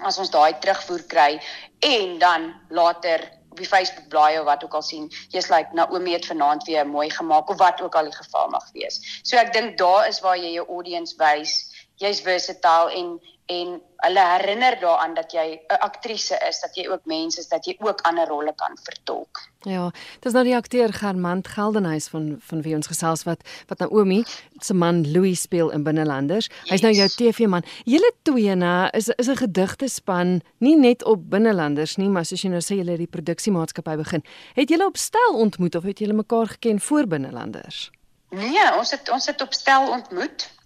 as 0.06 0.18
ons 0.18 0.30
daai 0.30 0.58
terugvoer 0.62 1.02
kry 1.10 1.40
en 1.80 2.18
dan 2.18 2.52
later 2.68 3.24
op 3.58 3.64
die 3.64 3.70
Facebook 3.76 4.08
blaai 4.08 4.38
of 4.38 4.44
wat 4.44 4.64
ook 4.64 4.74
al 4.78 4.82
sien, 4.82 5.10
jy's 5.34 5.48
like 5.50 5.74
Naomi 5.74 6.12
het 6.12 6.26
vanaand 6.26 6.64
weer 6.64 6.86
mooi 6.86 7.10
gemaak 7.10 7.50
of 7.50 7.58
wat 7.58 7.80
ook 7.82 7.94
al 7.94 8.06
die 8.10 8.14
geval 8.14 8.48
mag 8.48 8.70
wees. 8.72 9.00
So 9.22 9.36
ek 9.36 9.52
dink 9.52 9.78
daar 9.78 10.08
is 10.08 10.20
waar 10.20 10.38
jy 10.38 10.54
jou 10.54 10.66
audience 10.68 11.16
wys, 11.18 11.67
jy's 11.98 12.22
versatile 12.24 12.94
en 12.94 13.18
en 13.48 13.68
hulle 14.04 14.24
herinner 14.30 14.76
daaraan 14.80 15.14
dat 15.14 15.32
jy 15.32 15.60
'n 15.68 15.80
aktrise 15.80 16.36
is, 16.48 16.60
dat 16.60 16.74
jy 16.76 16.88
ook 16.88 17.04
mens 17.04 17.38
is, 17.38 17.48
dat 17.48 17.64
jy 17.64 17.76
ook 17.78 18.00
ander 18.00 18.26
rolle 18.28 18.52
kan 18.54 18.76
vertolk. 18.82 19.40
Ja, 19.60 19.90
dis 20.20 20.32
nou 20.32 20.44
die 20.44 20.56
akteur 20.56 20.92
Germant 20.92 21.48
Geldenhuys 21.48 22.08
van 22.08 22.36
van 22.40 22.62
wie 22.62 22.74
ons 22.74 22.86
gesels 22.86 23.22
wat 23.22 23.40
wat 23.66 23.78
Naomi 23.78 24.24
se 24.60 24.74
man 24.74 25.10
Louis 25.12 25.40
speel 25.40 25.70
in 25.70 25.82
Binnelanders. 25.82 26.48
Hy's 26.64 26.80
nou 26.80 26.92
jou 26.92 27.08
TV-man. 27.08 27.64
Julle 27.84 28.12
twee 28.22 28.54
na 28.54 28.92
is 28.92 29.08
is 29.08 29.28
'n 29.28 29.36
gedigte 29.36 29.88
span, 29.88 30.42
nie 30.58 30.76
net 30.76 31.04
op 31.04 31.30
Binnelanders 31.30 31.96
nie, 31.96 32.08
maar 32.08 32.24
soos 32.24 32.42
jy 32.42 32.50
nou 32.50 32.60
sê 32.60 32.76
julle 32.76 32.90
het 32.90 32.98
die 32.98 33.06
produksiemaatskappy 33.06 33.96
begin. 33.96 34.22
Het 34.54 34.68
julle 34.68 34.86
op 34.86 34.96
stel 34.96 35.34
ontmoet 35.34 35.74
of 35.74 35.82
het 35.82 35.98
julle 35.98 36.12
mekaar 36.12 36.46
geken 36.46 36.80
voor 36.80 37.06
Binnelanders? 37.06 37.90
Nee, 38.30 38.76
ons 38.76 38.90
het 38.90 39.10
ons 39.10 39.26
het 39.26 39.40
op 39.40 39.54
stel 39.54 39.90
ontmoet. 39.90 40.57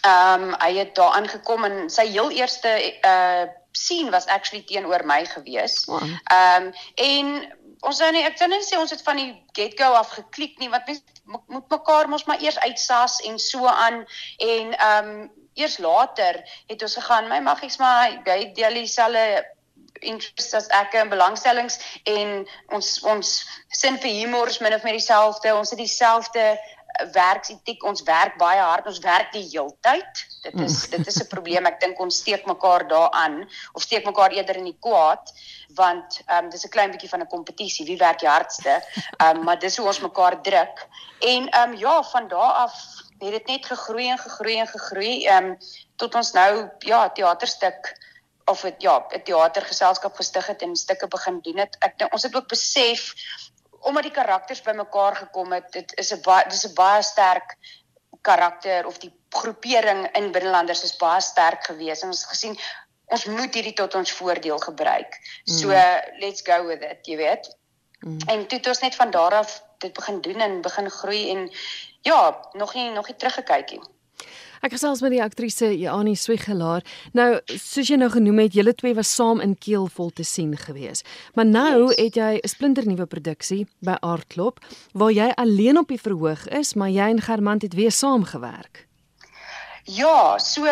Ehm 0.00 0.42
um, 0.42 0.54
hy 0.58 0.74
het 0.78 0.94
daar 0.94 1.16
aangekom 1.18 1.64
en 1.64 1.90
sy 1.90 2.06
heel 2.10 2.30
eerste 2.30 2.76
uh 3.04 3.48
sien 3.72 4.10
was 4.10 4.26
actually 4.26 4.64
teenoor 4.66 5.04
my 5.06 5.24
gewees. 5.26 5.84
Ehm 5.86 5.98
wow. 5.98 6.08
um, 6.36 6.72
en 6.94 7.58
ons 7.80 7.98
nou 7.98 8.10
nie 8.12 8.24
ek 8.24 8.38
kan 8.38 8.50
nie 8.52 8.62
sê 8.64 8.78
ons 8.78 8.90
het 8.92 9.02
van 9.04 9.20
die 9.20 9.30
get 9.56 9.76
go 9.78 9.92
af 9.96 10.12
geklik 10.16 10.58
nie 10.60 10.70
want 10.72 10.86
mens 10.86 11.02
moet 11.46 11.68
mekaar 11.70 12.08
mos 12.08 12.26
maar 12.28 12.42
eers 12.42 12.58
uitsas 12.58 13.20
en 13.28 13.38
so 13.38 13.66
aan 13.66 14.02
en 14.38 14.74
ehm 14.74 15.12
um, 15.12 15.30
eers 15.54 15.78
later 15.82 16.36
het 16.70 16.82
ons 16.82 16.94
gegaan 16.96 17.28
my 17.28 17.40
maggies 17.44 17.78
maar 17.78 18.12
hy 18.24 18.52
deel 18.56 18.76
dieselfde 18.78 19.24
interests 20.00 20.54
as 20.56 20.68
ek 20.76 20.94
en 20.96 21.10
belangstellings 21.12 21.78
en 22.08 22.46
ons 22.76 22.90
ons 23.12 23.32
sin 23.82 23.98
vir 24.04 24.14
humor 24.20 24.48
is 24.48 24.60
min 24.64 24.76
of 24.76 24.84
meer 24.86 24.96
dieselfde 24.96 25.54
ons 25.54 25.72
het 25.74 25.80
dieselfde 25.80 26.44
werksetiek 27.12 27.84
ons 27.84 28.02
werk 28.02 28.38
baie 28.38 28.60
hard 28.60 28.86
ons 28.86 28.98
werk 29.04 29.32
die 29.32 29.46
heeltyd 29.48 30.24
dit 30.42 30.60
is 30.60 30.76
mm. 30.86 30.90
dit 30.96 31.06
is 31.06 31.20
'n 31.22 31.28
probleem. 31.28 31.66
Ek 31.66 31.80
dink 31.80 32.00
ons 32.00 32.16
steek 32.22 32.46
mekaar 32.46 32.86
daaraan 32.88 33.48
of 33.72 33.82
steek 33.82 34.04
mekaar 34.04 34.30
eerder 34.30 34.56
in 34.56 34.68
die 34.70 34.78
kwaad 34.80 35.32
want 35.74 36.20
ehm 36.26 36.44
um, 36.44 36.50
dis 36.50 36.64
'n 36.64 36.74
klein 36.76 36.90
bietjie 36.90 37.08
van 37.08 37.20
'n 37.20 37.34
kompetisie 37.36 37.86
wie 37.86 37.98
werk 37.98 38.18
die 38.18 38.28
hardste. 38.28 38.82
Ehm 39.18 39.36
um, 39.36 39.44
maar 39.44 39.58
dis 39.58 39.76
hoe 39.76 39.86
ons 39.86 40.00
mekaar 40.00 40.42
druk. 40.42 40.86
En 41.20 41.48
ehm 41.48 41.70
um, 41.70 41.76
ja 41.76 42.02
van 42.02 42.28
daardie 42.28 42.62
af 42.64 42.74
het 43.18 43.30
dit 43.30 43.46
net 43.46 43.66
gegroei 43.66 44.08
en 44.08 44.18
gegroei 44.18 44.58
en 44.58 44.68
gegroei 44.68 45.26
ehm 45.26 45.44
um, 45.44 45.58
tot 45.96 46.14
ons 46.14 46.32
nou 46.32 46.68
ja 46.78 47.08
teaterstuk 47.10 47.96
of 48.44 48.62
het 48.62 48.82
ja 48.82 49.06
'n 49.08 49.22
teatergeselskap 49.22 50.16
gestig 50.16 50.46
het 50.46 50.62
en 50.62 50.76
stukke 50.76 51.08
begin 51.08 51.40
doen 51.42 51.58
het. 51.58 51.76
Ek 51.78 52.12
ons 52.12 52.22
het 52.22 52.36
ook 52.36 52.48
besef 52.48 53.14
omdat 53.80 54.02
die 54.02 54.12
karakters 54.12 54.62
bymekaar 54.62 55.16
gekom 55.16 55.52
het, 55.52 55.72
dit 55.72 55.96
is 55.98 56.12
'n 56.12 56.22
baie 56.22 56.48
dis 56.48 56.66
'n 56.66 56.74
baie 56.74 57.02
sterk 57.02 57.56
karakter 58.20 58.86
of 58.86 58.98
die 58.98 59.12
groepering 59.28 60.08
in 60.16 60.32
binnelanders 60.32 60.82
is 60.82 60.96
baie 60.96 61.20
sterk 61.20 61.64
geweest. 61.64 62.02
Ons 62.02 62.20
het 62.20 62.28
gesien 62.28 62.58
ons 63.06 63.24
moet 63.24 63.54
hierdie 63.54 63.74
tot 63.74 63.94
ons 63.94 64.12
voordeel 64.12 64.58
gebruik. 64.58 65.16
So 65.44 65.68
mm. 65.68 66.20
let's 66.20 66.42
go 66.46 66.66
with 66.66 66.82
it, 66.82 67.06
jy 67.06 67.16
weet. 67.16 67.56
Mm. 68.00 68.18
En 68.26 68.46
toe 68.46 68.58
het 68.58 68.66
ons 68.66 68.80
net 68.80 68.94
van 68.94 69.10
daar 69.10 69.34
af 69.34 69.62
dit 69.78 69.92
begin 69.92 70.20
doen 70.20 70.40
en 70.40 70.60
begin 70.60 70.90
groei 70.90 71.30
en 71.30 71.50
ja, 72.00 72.48
nog 72.52 72.74
nie 72.74 72.90
nog 72.90 73.06
nie 73.06 73.16
teruggekyk 73.16 73.70
nie. 73.70 73.82
Ek 74.60 74.74
gesels 74.74 75.00
met 75.00 75.14
die 75.14 75.22
aktrise 75.24 75.70
Jani 75.72 76.12
Swigelaar. 76.20 76.84
Nou, 77.16 77.38
soos 77.48 77.88
jy 77.88 77.96
nou 77.96 78.10
genoem 78.12 78.42
het, 78.42 78.56
julle 78.58 78.74
twee 78.76 78.92
was 78.92 79.08
saam 79.08 79.38
in 79.40 79.54
Keelvol 79.56 80.10
te 80.12 80.24
sien 80.28 80.52
gewees. 80.52 81.00
Maar 81.32 81.46
nou 81.48 81.86
yes. 81.88 81.96
het 81.96 82.18
jy 82.20 82.32
'n 82.36 82.48
splinternuwe 82.48 83.06
produksie 83.06 83.66
by 83.80 83.96
Aardklop 84.04 84.60
waar 84.92 85.12
jy 85.12 85.30
alleen 85.36 85.78
op 85.78 85.88
die 85.88 86.00
verhoog 86.00 86.44
is, 86.48 86.74
maar 86.74 86.90
jy 86.90 87.08
en 87.08 87.20
Germant 87.20 87.62
het 87.62 87.74
weer 87.74 87.90
saamgewerk. 87.90 88.86
Ja, 89.84 90.38
so 90.38 90.68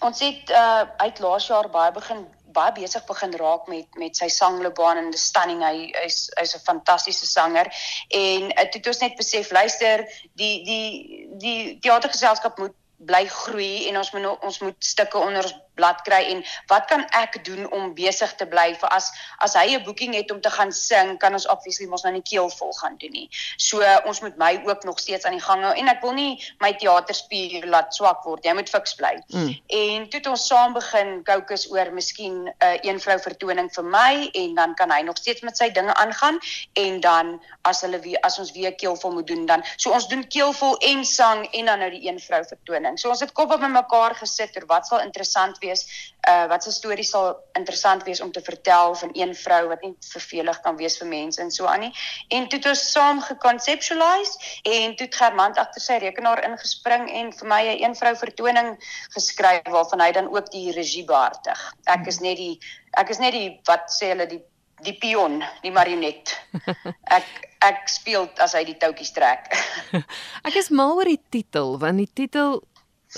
ons 0.00 0.18
het 0.20 0.50
uh 0.50 0.82
uit 0.98 1.18
laas 1.20 1.46
jaar 1.46 1.70
baie 1.70 1.92
begin 1.92 2.26
baie 2.52 2.72
besig 2.72 3.04
begin 3.06 3.32
raak 3.38 3.68
met 3.68 3.86
met 3.94 4.16
sy 4.16 4.28
sangloopbaan 4.28 4.96
en 4.96 5.10
the 5.10 5.18
stunning 5.18 5.62
hy 5.62 5.92
is 6.04 6.30
hy's 6.36 6.54
'n 6.56 6.66
fantastiese 6.66 7.26
sanger 7.26 7.70
en 8.10 8.42
uh, 8.50 8.66
toe 8.70 8.80
het 8.80 8.86
ons 8.86 8.98
net 8.98 9.16
besef 9.16 9.50
luister 9.50 10.04
die 10.34 10.64
die 10.64 11.28
die 11.38 11.78
teatergeselskap 11.78 12.58
moet 12.58 12.74
bly 12.98 13.24
groei 13.30 13.88
en 13.88 13.96
ons 13.96 14.10
moet 14.12 14.42
ons 14.42 14.58
moet 14.58 14.84
stukke 14.84 15.18
onder 15.18 15.42
ons 15.44 15.56
blad 15.78 16.02
kry 16.06 16.20
en 16.34 16.42
wat 16.72 16.88
kan 16.90 17.04
ek 17.16 17.40
doen 17.46 17.66
om 17.74 17.94
besig 17.96 18.34
te 18.40 18.46
bly 18.50 18.72
vir 18.80 18.92
as 18.94 19.10
as 19.44 19.54
hy 19.58 19.76
'n 19.76 19.84
boeking 19.86 20.14
het 20.14 20.32
om 20.34 20.40
te 20.40 20.50
gaan 20.50 20.72
sing 20.72 21.16
kan 21.22 21.32
ons 21.32 21.46
obviously 21.46 21.86
mos 21.86 22.04
nou 22.06 22.12
nie 22.12 22.22
keel 22.22 22.50
vol 22.50 22.72
gaan 22.80 22.96
doen 22.98 23.12
nie. 23.12 23.28
So 23.56 23.82
ons 24.04 24.20
moet 24.20 24.36
my 24.36 24.52
ook 24.66 24.84
nog 24.84 24.98
steeds 24.98 25.24
aan 25.24 25.36
die 25.38 25.46
gang 25.46 25.62
hou 25.62 25.74
en 25.74 25.88
ek 25.88 26.02
wil 26.02 26.12
nie 26.12 26.38
my 26.60 26.72
teaterspier 26.72 27.66
laat 27.66 27.94
swak 27.94 28.24
word. 28.24 28.44
Jy 28.44 28.54
moet 28.54 28.70
fiks 28.70 28.94
bly. 28.98 29.14
Mm. 29.28 29.54
En 29.66 30.08
toe 30.08 30.20
het 30.20 30.26
ons 30.26 30.46
saam 30.46 30.74
begin 30.74 31.22
kookus 31.24 31.70
oor 31.70 31.92
miskien 31.92 32.48
'n 32.48 32.52
uh, 32.64 32.76
een 32.82 33.00
vrou 33.00 33.18
vertoning 33.18 33.70
vir 33.74 33.84
my 33.84 34.30
en 34.34 34.54
dan 34.54 34.74
kan 34.74 34.90
hy 34.90 35.02
nog 35.02 35.16
steeds 35.16 35.40
met 35.42 35.56
sy 35.56 35.70
dinge 35.70 35.94
aangaan 35.94 36.38
en 36.72 37.00
dan 37.00 37.40
as 37.62 37.80
hulle 37.80 38.00
weer 38.00 38.18
as 38.22 38.38
ons 38.38 38.52
weer 38.52 38.74
keelvol 38.74 39.12
moet 39.12 39.26
doen 39.26 39.46
dan 39.46 39.64
so 39.76 39.92
ons 39.92 40.08
doen 40.08 40.26
keelvol 40.26 40.76
en 40.76 41.04
sang 41.04 41.46
en 41.52 41.64
dan 41.64 41.78
nou 41.78 41.90
die 41.90 42.08
een 42.08 42.20
vrou 42.20 42.44
vertoning. 42.44 42.98
So 42.98 43.10
ons 43.10 43.20
het 43.20 43.32
kop 43.32 43.52
op 43.52 43.60
mekaar 43.68 44.14
gesit 44.14 44.56
oor 44.56 44.66
wat 44.66 44.86
sal 44.86 45.00
interessant 45.00 45.58
wees 45.58 45.67
wees. 45.68 45.84
Uh 46.28 46.46
wat 46.50 46.64
se 46.64 46.72
storie 46.74 47.04
sal 47.06 47.28
interessant 47.58 48.04
wees 48.08 48.20
om 48.24 48.32
te 48.32 48.42
vertel 48.44 48.94
van 49.00 49.12
een 49.12 49.34
vrou 49.34 49.60
wat 49.68 49.84
nie 49.84 49.94
vervelig 50.10 50.60
kan 50.64 50.76
wees 50.80 50.98
vir 51.00 51.08
mense 51.12 51.42
en 51.42 51.52
so 51.54 51.68
aan 51.70 51.86
nie. 51.86 51.92
En 52.34 52.48
toe 52.48 52.58
het 52.58 52.68
ons 52.72 52.84
saam 52.92 53.22
geconceptualize 53.22 54.52
en 54.62 54.96
toe 54.96 55.06
het 55.06 55.20
Germant 55.22 55.58
agter 55.58 55.84
sy 55.84 56.00
rekenaar 56.02 56.44
ingespring 56.50 57.08
en 57.20 57.32
vir 57.40 57.48
my 57.54 57.62
'n 57.62 57.82
een 57.84 57.96
vrou 58.02 58.14
vertoning 58.16 58.76
geskryf 59.16 59.72
waarvan 59.78 60.00
hy 60.00 60.12
dan 60.12 60.28
ook 60.34 60.50
die 60.50 60.72
regie 60.72 61.04
behartig. 61.04 61.72
Ek 61.84 62.06
is 62.06 62.20
net 62.20 62.36
die 62.36 62.58
ek 62.92 63.10
is 63.10 63.18
net 63.18 63.32
die 63.32 63.60
wat 63.64 63.90
sê 63.92 64.14
hulle 64.14 64.26
die 64.26 64.42
die 64.86 64.94
pion, 64.94 65.42
die 65.62 65.72
marionet. 65.74 66.36
Ek 67.18 67.26
ek 67.66 67.88
speel 67.90 68.28
as 68.38 68.54
hy 68.54 68.62
die 68.68 68.76
toutjies 68.78 69.10
trek. 69.16 69.48
ek 70.46 70.58
is 70.60 70.70
mal 70.70 70.94
oor 70.94 71.08
die 71.10 71.18
titel 71.34 71.74
want 71.82 71.98
die 71.98 72.10
titel 72.14 72.60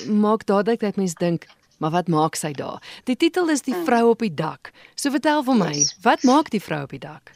maak 0.09 0.47
dadelik 0.49 0.81
dat 0.81 0.97
mens 0.97 1.19
dink 1.21 1.45
Maar 1.81 1.91
wat 1.91 2.09
maak 2.13 2.37
sy 2.37 2.53
daar? 2.53 2.83
Die 3.09 3.17
titel 3.17 3.49
is 3.49 3.65
Die 3.65 3.75
mm. 3.75 3.85
vrou 3.89 4.11
op 4.13 4.25
die 4.25 4.35
dak. 4.35 4.73
So 4.95 5.11
vertel 5.11 5.45
vir 5.47 5.57
my, 5.57 5.77
wat 6.05 6.27
maak 6.29 6.53
die 6.53 6.61
vrou 6.61 6.83
op 6.85 6.93
die 6.93 7.01
dak? 7.01 7.33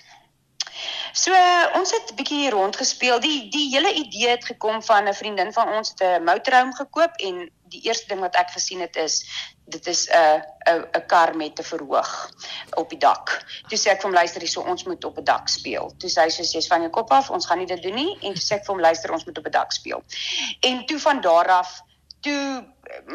So 1.14 1.30
uh, 1.32 1.70
ons 1.78 1.92
het 1.94 2.10
'n 2.12 2.16
bietjie 2.18 2.50
rondgespeel. 2.50 3.20
Die 3.20 3.48
die 3.48 3.68
hele 3.72 3.92
idee 3.94 4.28
het 4.28 4.44
gekom 4.44 4.82
van 4.82 5.08
'n 5.08 5.14
vriendin 5.14 5.52
van 5.52 5.68
ons 5.68 5.94
het 5.94 6.02
'n 6.02 6.24
motorhome 6.24 6.74
gekoop 6.74 7.16
en 7.16 7.50
die 7.74 7.80
eerste 7.88 8.08
ding 8.08 8.20
wat 8.20 8.34
ek 8.34 8.50
gesien 8.50 8.80
het 8.80 8.96
is 8.96 9.24
dit 9.64 9.86
is 9.86 10.08
'n 10.10 10.42
'n 10.72 10.84
'n 10.98 11.06
kar 11.06 11.36
met 11.36 11.58
'n 11.58 11.62
verhoog 11.62 12.30
op 12.74 12.88
die 12.90 12.98
dak. 12.98 13.44
Toe 13.68 13.78
sê 13.78 13.88
ek 13.90 14.00
vir 14.00 14.10
hom 14.10 14.18
luister 14.18 14.40
hierso 14.40 14.60
ons 14.60 14.84
moet 14.84 15.04
op 15.04 15.18
'n 15.18 15.24
dak 15.24 15.48
speel. 15.48 15.94
Toe 15.98 16.10
sê 16.10 16.20
hy 16.22 16.28
soos 16.28 16.52
jy's 16.52 16.66
van 16.66 16.80
jou 16.80 16.90
kop 16.90 17.10
af, 17.10 17.30
ons 17.30 17.46
gaan 17.46 17.58
nie 17.58 17.66
dit 17.66 17.82
doen 17.82 17.94
nie 17.94 18.18
en 18.20 18.34
toe 18.34 18.44
sê 18.44 18.54
ek 18.54 18.64
vir 18.66 18.74
hom 18.74 18.80
luister 18.80 19.12
ons 19.12 19.24
moet 19.24 19.38
op 19.38 19.46
'n 19.46 19.50
dak 19.50 19.72
speel. 19.72 20.02
En 20.60 20.86
toe 20.86 20.98
van 20.98 21.20
daar 21.20 21.48
af 21.48 21.82
toe 22.24 22.64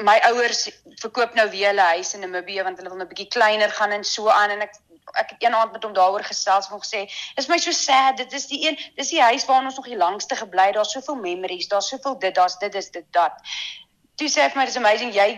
my 0.05 0.17
ouers 0.29 0.67
verkoop 1.01 1.35
nou 1.37 1.47
weer 1.49 1.71
hulle 1.71 1.87
huis 1.95 2.13
in 2.13 2.23
Namibië 2.25 2.63
want 2.67 2.77
hulle 2.77 2.91
wil 2.91 3.01
nou 3.01 3.07
'n 3.07 3.13
bietjie 3.13 3.33
kleiner 3.35 3.71
gaan 3.79 3.91
en 3.97 4.03
so 4.03 4.29
aan 4.29 4.55
en 4.55 4.61
ek 4.67 4.77
ek 5.17 5.29
het 5.29 5.43
een 5.43 5.55
aand 5.55 5.71
met 5.71 5.83
hom 5.83 5.93
daaroor 5.93 6.23
gesels 6.23 6.67
en 6.67 6.71
hom 6.71 6.83
gesê 6.83 7.01
is 7.35 7.47
my 7.47 7.57
so 7.57 7.71
sad 7.71 8.17
dit 8.17 8.33
is 8.33 8.47
die 8.47 8.67
een 8.67 8.77
dis 8.95 9.09
die 9.09 9.21
huis 9.21 9.45
waar 9.45 9.63
ons 9.63 9.75
nog 9.75 9.85
die 9.85 9.97
langste 9.97 10.35
gebly 10.35 10.71
daar's 10.71 10.91
soveel 10.91 11.15
memories 11.15 11.67
daar's 11.67 11.87
soveel 11.87 12.19
dit 12.19 12.35
daar's 12.35 12.57
dit 12.57 12.75
is 12.75 12.91
dit 12.91 13.05
dat. 13.11 13.33
Toe 14.15 14.27
sê 14.29 14.43
hy 14.43 14.49
vir 14.49 14.61
my 14.61 14.65
dis 14.65 14.81
amazing 14.81 15.13
jy 15.13 15.29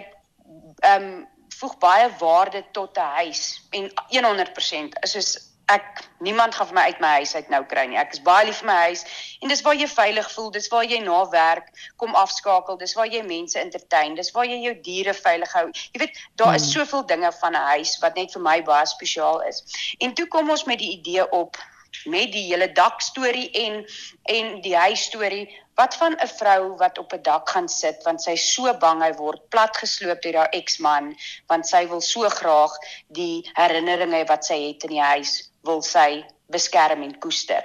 ehm 0.79 1.03
um, 1.03 1.29
voeg 1.61 1.77
baie 1.77 2.09
waarde 2.17 2.63
tot 2.71 2.97
'n 2.97 3.13
huis 3.21 3.61
en 3.69 3.91
100% 4.09 4.99
is 5.01 5.11
soos 5.11 5.50
ek 5.73 6.03
niemand 6.27 6.55
gaan 6.55 6.67
vir 6.69 6.77
my 6.77 6.83
uit 6.91 6.99
my 7.03 7.11
huis 7.19 7.33
uit 7.35 7.49
nou 7.53 7.61
kry 7.71 7.85
nie. 7.89 7.97
Ek 8.01 8.13
is 8.15 8.21
baie 8.25 8.45
lief 8.47 8.61
vir 8.61 8.69
my 8.69 8.77
huis 8.89 9.03
en 9.41 9.53
dis 9.53 9.63
waar 9.65 9.77
jy 9.79 9.87
veilig 9.87 10.29
voel, 10.35 10.51
dis 10.51 10.69
waar 10.73 10.85
jy 10.85 10.99
na 11.03 11.23
werk 11.33 11.71
kom 12.01 12.15
afskakel, 12.19 12.77
dis 12.81 12.95
waar 12.99 13.09
jy 13.09 13.23
mense 13.25 13.59
entertain, 13.59 14.15
dis 14.19 14.31
waar 14.35 14.47
jy 14.49 14.61
jou 14.65 14.75
diere 14.85 15.15
veilig 15.17 15.57
hou. 15.57 15.67
Jy 15.93 16.03
weet, 16.05 16.23
daar 16.41 16.55
is 16.55 16.67
hmm. 16.67 16.73
soveel 16.77 17.05
dinge 17.13 17.31
van 17.41 17.57
'n 17.57 17.67
huis 17.73 17.97
wat 18.03 18.15
net 18.15 18.33
vir 18.37 18.45
my 18.47 18.57
baie 18.71 18.85
spesiaal 18.85 19.43
is. 19.49 19.63
En 19.99 20.13
toe 20.13 20.27
kom 20.27 20.49
ons 20.49 20.65
met 20.65 20.79
die 20.79 20.91
idee 20.99 21.29
op 21.31 21.57
met 22.05 22.31
die 22.31 22.47
hele 22.49 22.71
dak 22.71 23.01
storie 23.01 23.49
en 23.51 23.85
en 24.31 24.61
die 24.61 24.75
huis 24.75 25.03
storie 25.09 25.49
wat 25.75 25.95
van 25.95 26.15
'n 26.15 26.27
vrou 26.27 26.77
wat 26.77 26.97
op 26.97 27.13
'n 27.13 27.21
dak 27.21 27.49
gaan 27.49 27.69
sit 27.69 28.03
want 28.03 28.21
sy 28.21 28.35
so 28.35 28.73
bang 28.77 29.01
hy 29.01 29.13
word 29.13 29.49
platgesloop 29.49 30.21
deur 30.21 30.37
haar 30.37 30.53
eksman 30.61 31.15
want 31.47 31.67
sy 31.67 31.87
wil 31.87 32.01
so 32.01 32.29
graag 32.29 32.73
die 33.07 33.49
herinneringe 33.53 34.25
wat 34.25 34.45
sy 34.45 34.59
het 34.67 34.83
in 34.83 34.89
die 34.89 35.07
huis 35.13 35.50
wil 35.67 35.81
sy 35.81 36.25
beskerm 36.51 37.03
en 37.03 37.15
koester. 37.19 37.63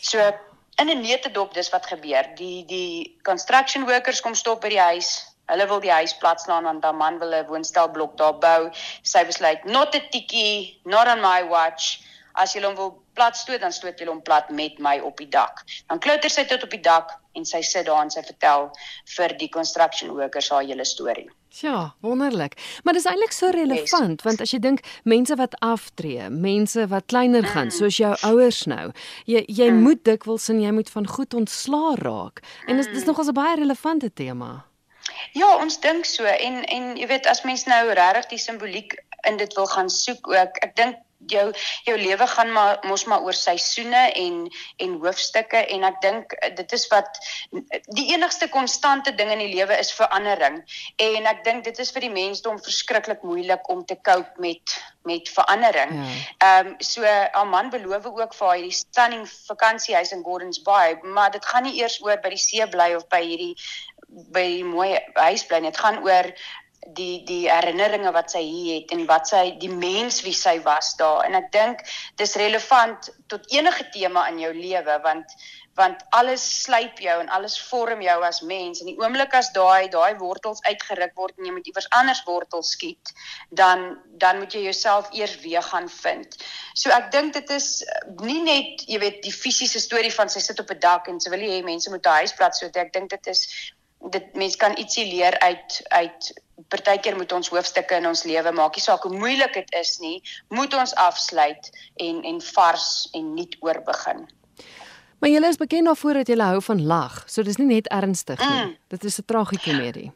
So 0.00 0.18
in 0.78 0.90
'n 0.90 1.00
netedop 1.00 1.54
dis 1.54 1.70
wat 1.70 1.86
gebeur. 1.86 2.24
Die 2.36 2.64
die 2.66 3.18
construction 3.22 3.86
workers 3.86 4.20
kom 4.20 4.34
stop 4.34 4.60
by 4.60 4.68
die 4.68 4.80
huis. 4.80 5.34
Hulle 5.46 5.66
wil 5.68 5.80
die 5.80 5.92
huis 5.92 6.16
platslaan 6.18 6.64
want 6.64 6.84
'n 6.84 6.96
man 6.96 7.18
wil 7.18 7.34
'n 7.34 7.46
woonstelblok 7.46 8.16
daar 8.16 8.38
bou. 8.38 8.70
Sy 9.02 9.24
besluit 9.24 9.64
not 9.64 9.94
a 9.94 10.00
tikkie, 10.10 10.80
not 10.84 11.06
on 11.06 11.20
my 11.20 11.44
watch. 11.44 12.00
As 12.34 12.54
jy 12.54 12.62
hom 12.62 12.74
wil 12.74 13.02
plat 13.14 13.36
stoot, 13.36 13.60
dan 13.60 13.72
stoot 13.72 14.00
jy 14.00 14.06
hom 14.06 14.22
plat 14.22 14.50
met 14.50 14.78
my 14.78 14.98
op 14.98 15.16
die 15.16 15.28
dak. 15.28 15.62
Dan 15.86 15.98
klouter 15.98 16.30
sy 16.30 16.44
tot 16.44 16.62
op 16.62 16.70
die 16.70 16.80
dak 16.80 17.20
en 17.34 17.44
sy 17.44 17.60
sit 17.62 17.86
daar 17.86 18.02
en 18.02 18.10
sy 18.10 18.22
vertel 18.22 18.70
vir 19.16 19.28
die 19.38 19.48
construction 19.48 20.10
workers 20.10 20.50
haar 20.50 20.62
hele 20.62 20.84
storie. 20.84 21.30
Ja, 21.60 21.94
wonderlik. 22.00 22.80
Maar 22.82 22.92
dis 22.92 23.04
eintlik 23.04 23.32
so 23.32 23.50
relevant 23.50 24.10
yes. 24.10 24.22
want 24.22 24.40
as 24.40 24.50
jy 24.50 24.58
dink 24.58 24.80
mense 25.02 25.36
wat 25.38 25.54
aftree, 25.62 26.26
mense 26.30 26.86
wat 26.90 27.06
kleiner 27.06 27.46
gaan 27.46 27.70
mm. 27.70 27.76
soos 27.76 27.98
jou 28.00 28.10
ouers 28.26 28.64
nou, 28.70 28.88
jy 29.30 29.44
jy 29.46 29.68
mm. 29.70 29.82
moet 29.86 30.02
dikwels 30.04 30.48
en 30.50 30.58
jy 30.62 30.72
moet 30.74 30.90
van 30.90 31.06
goed 31.06 31.34
ontslaa 31.34 31.94
raak. 32.02 32.42
En 32.66 32.76
dis 32.76 32.88
mm. 32.88 32.98
dis 32.98 33.06
nogals 33.06 33.30
'n 33.30 33.38
baie 33.38 33.56
relevante 33.60 34.10
tema. 34.12 34.64
Ja, 35.32 35.56
ons 35.62 35.78
dink 35.80 36.04
so 36.04 36.24
en 36.24 36.64
en 36.64 36.96
jy 36.98 37.06
weet 37.06 37.26
as 37.30 37.44
mens 37.46 37.66
nou 37.70 37.82
regtig 37.92 38.26
die 38.34 38.42
simboliek 38.42 38.98
in 39.28 39.36
dit 39.36 39.54
wil 39.54 39.66
gaan 39.66 39.90
soek 39.90 40.26
ook. 40.28 40.58
Ek 40.66 40.74
dink 40.76 40.98
jou 41.32 41.52
jou 41.84 41.96
lewe 41.98 42.26
gaan 42.26 42.52
maar 42.52 42.78
mos 42.88 43.04
maar 43.04 43.22
oor 43.26 43.36
seisoene 43.36 44.04
en 44.12 44.40
en 44.76 44.96
hoofstukke 45.02 45.66
en 45.76 45.84
ek 45.90 46.00
dink 46.02 46.32
eh, 46.32 46.54
dit 46.54 46.72
is 46.72 46.86
wat 46.92 47.20
die 47.98 48.08
enigste 48.14 48.48
konstante 48.48 49.14
ding 49.14 49.30
in 49.30 49.44
die 49.44 49.54
lewe 49.54 49.78
is 49.78 49.92
verandering 49.92 50.62
en 50.96 51.30
ek 51.32 51.44
dink 51.44 51.64
dit 51.64 51.78
is 51.78 51.92
vir 51.94 52.08
die 52.08 52.14
mensdom 52.14 52.58
verskriklik 52.58 53.22
moeilik 53.22 53.68
om 53.68 53.84
te 53.84 53.98
cope 54.02 54.40
met 54.40 54.78
met 55.04 55.28
verandering. 55.28 55.90
Ja. 55.92 56.00
Ehm 56.38 56.66
ja. 56.66 56.70
um, 56.70 56.74
so 56.78 57.02
'n 57.04 57.48
man 57.48 57.70
beloof 57.70 58.06
ook 58.06 58.34
vir 58.34 58.52
hierdie 58.52 58.72
stunning 58.72 59.28
vakansiehuis 59.46 60.12
in 60.12 60.22
Gordons 60.22 60.62
Bay, 60.62 60.98
maar 61.02 61.30
dit 61.30 61.46
gaan 61.46 61.62
nie 61.62 61.80
eers 61.80 62.00
oor 62.02 62.20
by 62.20 62.28
die 62.28 62.38
see 62.38 62.68
bly 62.68 62.94
of 62.94 63.08
by 63.08 63.20
hierdie 63.20 63.56
by 64.08 64.44
die 64.46 64.64
mooi 64.64 64.98
huis 65.14 65.46
bly 65.46 65.58
nie. 65.58 65.70
Dit 65.70 65.80
gaan 65.80 66.02
oor 66.06 66.32
die 66.86 67.24
die 67.24 67.50
herinneringe 67.50 68.12
wat 68.12 68.30
sy 68.30 68.42
hier 68.42 68.80
het 68.80 68.92
en 68.96 69.06
wat 69.06 69.28
sy 69.28 69.44
die 69.60 69.72
mens 69.72 70.22
wie 70.26 70.36
sy 70.36 70.58
was 70.64 70.94
daar 71.00 71.24
en 71.24 71.34
ek 71.34 71.50
dink 71.52 71.84
dis 72.20 72.36
relevant 72.40 73.10
tot 73.32 73.50
enige 73.52 73.88
tema 73.92 74.28
in 74.28 74.38
jou 74.38 74.52
lewe 74.52 74.98
want 75.02 75.36
want 75.74 76.02
alles 76.10 76.42
slyp 76.62 77.00
jou 77.02 77.14
en 77.20 77.28
alles 77.28 77.56
vorm 77.68 78.02
jou 78.02 78.16
as 78.24 78.40
mens 78.46 78.80
en 78.80 78.90
die 78.90 78.96
oomblik 79.00 79.34
as 79.34 79.50
daai 79.56 79.88
daai 79.90 80.14
wortels 80.20 80.62
uitgeruk 80.68 81.14
word 81.18 81.38
en 81.38 81.48
jy 81.48 81.54
moet 81.56 81.70
iewers 81.70 81.88
anders 81.98 82.22
wortels 82.28 82.70
skiet 82.76 83.14
dan 83.50 83.86
dan 84.22 84.38
moet 84.42 84.54
jy 84.54 84.64
jouself 84.68 85.10
eers 85.12 85.34
weer 85.42 85.62
gaan 85.62 85.88
vind. 85.90 86.38
So 86.78 86.94
ek 86.94 87.10
dink 87.14 87.34
dit 87.34 87.50
is 87.56 87.68
nie 88.22 88.42
net 88.46 88.86
jy 88.86 89.00
weet 89.02 89.22
die 89.26 89.34
fisiese 89.34 89.82
storie 89.82 90.14
van 90.14 90.30
sy 90.30 90.42
sit 90.44 90.62
op 90.62 90.70
'n 90.70 90.78
dak 90.78 91.08
en 91.10 91.20
sy 91.20 91.34
wil 91.34 91.42
hê 91.42 91.62
mense 91.64 91.90
moet 91.90 92.06
haar 92.06 92.22
huis 92.22 92.36
plat 92.38 92.54
so 92.56 92.70
ek 92.70 92.92
dink 92.92 93.10
dit 93.10 93.26
is 93.34 93.48
dit 94.10 94.34
mense 94.34 94.58
kan 94.58 94.76
ietsie 94.76 95.06
leer 95.06 95.38
uit 95.38 95.80
uit 95.88 96.32
partykeer 96.68 97.16
moet 97.16 97.32
ons 97.32 97.48
hoofstukke 97.48 97.96
in 97.98 98.06
ons 98.06 98.24
lewe 98.24 98.52
maak. 98.52 98.76
Nie 98.76 98.84
saak 98.84 99.02
hoe 99.02 99.16
moeilik 99.16 99.54
dit 99.54 99.74
is 99.80 99.98
nie 99.98 100.22
moet 100.48 100.74
ons 100.74 100.94
afsluit 100.94 101.70
en 101.96 102.22
en 102.22 102.40
vars 102.40 103.08
en 103.12 103.34
nuut 103.34 103.56
oorbegin. 103.60 104.26
Maar 105.18 105.30
julle 105.30 105.48
is 105.48 105.56
bekend 105.56 105.86
daarvoor 105.86 106.20
dat 106.20 106.26
julle 106.26 106.50
hou 106.52 106.60
van 106.62 106.84
lag 106.86 107.22
so 107.26 107.42
dis 107.42 107.56
nie 107.56 107.70
net 107.70 107.88
ernstig 107.88 108.40
nie. 108.40 108.64
Mm. 108.64 108.76
dit 108.88 109.04
is 109.04 109.18
'n 109.18 109.24
tragiese 109.26 109.70
komedie 109.70 110.12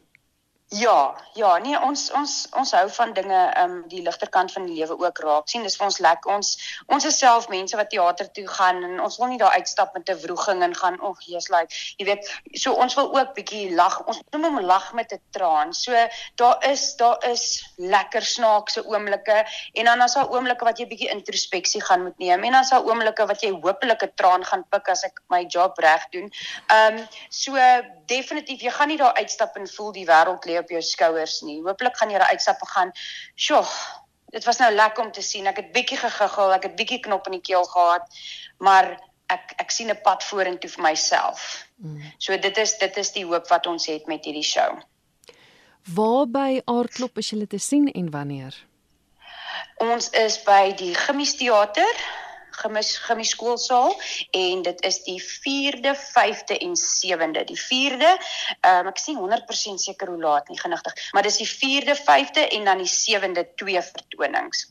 Ja, 0.70 1.14
ja, 1.32 1.56
nee, 1.58 1.78
ons 1.80 2.10
ons 2.12 2.32
ons 2.52 2.70
hou 2.76 2.88
van 2.92 3.12
dinge 3.16 3.36
ehm 3.56 3.70
um, 3.70 3.76
die 3.88 4.02
ligterkant 4.04 4.52
van 4.52 4.66
die 4.68 4.74
lewe 4.76 4.98
ook 5.00 5.20
raak 5.24 5.48
sien. 5.48 5.62
Dis 5.64 5.78
vir 5.80 5.86
ons 5.86 5.96
lekker. 6.04 6.32
Ons 6.34 6.50
ons 6.92 7.06
is 7.08 7.18
self 7.18 7.46
mense 7.48 7.76
wat 7.76 7.88
teater 7.88 8.28
toe 8.36 8.44
gaan 8.52 8.82
en 8.84 9.00
ons 9.00 9.16
wil 9.16 9.30
nie 9.32 9.38
daar 9.40 9.56
uitstap 9.56 9.96
met 9.96 10.10
'n 10.12 10.18
wroging 10.20 10.60
en 10.62 10.74
gaan, 10.76 11.00
"Ag, 11.00 11.22
jy's 11.24 11.48
like, 11.48 11.72
jy 11.96 12.04
weet, 12.04 12.28
so 12.52 12.72
ons 12.72 12.94
wil 12.94 13.16
ook 13.16 13.32
bietjie 13.34 13.74
lag. 13.74 13.96
Ons 14.06 14.20
noem 14.30 14.44
hom 14.44 14.60
lag 14.60 14.92
met 14.92 15.12
'n 15.12 15.20
traan." 15.30 15.72
So 15.72 15.92
daar 16.34 16.70
is 16.70 16.96
daar 16.96 17.16
is 17.30 17.64
lekker 17.76 18.22
snaakse 18.22 18.84
oomblikke 18.84 19.46
en 19.72 19.84
dan 19.84 20.00
as 20.00 20.14
daar 20.14 20.28
oomblikke 20.28 20.64
wat 20.64 20.78
jy 20.78 20.86
bietjie 20.86 21.08
introspeksie 21.08 21.82
gaan 21.82 22.02
moet 22.02 22.18
neem 22.18 22.44
en 22.44 22.52
dan 22.52 22.60
as 22.60 22.70
daar 22.70 22.84
oomblikke 22.84 23.26
wat 23.26 23.40
jy 23.40 23.50
hopelik 23.50 24.02
'n 24.02 24.12
traan 24.14 24.44
gaan 24.44 24.64
pik 24.68 24.88
as 24.88 25.04
ek 25.04 25.20
my 25.28 25.44
job 25.48 25.78
reg 25.78 26.08
doen. 26.10 26.30
Ehm 26.66 26.98
um, 26.98 27.08
so 27.30 27.56
definitief, 28.06 28.60
jy 28.60 28.70
gaan 28.70 28.88
nie 28.88 28.96
daar 28.96 29.14
uitstap 29.14 29.56
en 29.56 29.68
voel 29.68 29.92
die 29.92 30.06
wêreld 30.06 30.44
lê 30.58 30.64
op 30.64 30.74
jou 30.74 30.82
skouers 30.82 31.40
nie. 31.46 31.60
Hooplik 31.62 31.96
gaan 31.96 32.10
jy 32.10 32.18
daar 32.18 32.34
uitstap 32.34 32.62
gaan, 32.74 32.92
"Sjoe, 33.36 33.64
dit 34.30 34.44
was 34.44 34.58
nou 34.58 34.72
lekker 34.74 35.04
om 35.04 35.12
te 35.12 35.22
sien. 35.22 35.46
Ek 35.46 35.56
het 35.56 35.72
bietjie 35.72 35.98
gegiggel, 35.98 36.52
ek 36.52 36.62
het 36.62 36.76
bietjie 36.76 37.00
knop 37.00 37.26
in 37.26 37.32
die 37.32 37.40
keel 37.40 37.64
gehad, 37.64 38.02
maar 38.58 38.98
ek 39.26 39.54
ek 39.58 39.70
sien 39.70 39.90
'n 39.90 40.00
pad 40.02 40.24
vorentoe 40.24 40.70
vir 40.70 40.82
myself." 40.82 41.66
Mm. 41.76 42.02
So 42.18 42.36
dit 42.36 42.56
is 42.58 42.78
dit 42.78 42.96
is 42.96 43.12
die 43.12 43.24
hoop 43.24 43.48
wat 43.48 43.66
ons 43.66 43.86
het 43.86 44.06
met 44.06 44.24
hierdie 44.24 44.42
show. 44.42 44.80
Waar 45.94 46.26
by 46.26 46.60
Aardklop 46.64 47.18
is 47.18 47.30
julle 47.30 47.46
te 47.46 47.58
sien 47.58 47.92
en 47.92 48.10
wanneer? 48.10 48.66
Ons 49.76 50.10
is 50.10 50.42
by 50.42 50.72
die 50.76 50.94
Gimmies 50.94 51.36
Theater 51.36 51.94
gemis 52.62 52.96
gemis 53.08 53.34
skoolsaal 53.34 53.94
en 54.30 54.62
dit 54.62 54.82
is 54.90 55.02
die 55.06 55.18
4de, 55.22 55.94
5de 55.96 56.58
en 56.58 56.74
7de. 56.76 57.44
Die 57.52 57.60
4de, 57.60 58.14
ehm 58.60 58.86
um, 58.86 58.92
ek 58.92 59.02
sien 59.02 59.18
100% 59.18 59.84
seker 59.84 60.08
hoe 60.14 60.20
laat 60.22 60.48
nie 60.48 60.60
genigtig, 60.60 61.10
maar 61.12 61.22
dis 61.22 61.40
die 61.42 61.50
4de, 61.50 61.96
5de 62.02 62.48
en 62.48 62.64
dan 62.64 62.84
die 62.84 62.92
7de 62.94 63.46
twee 63.54 63.82
vertonings. 63.82 64.68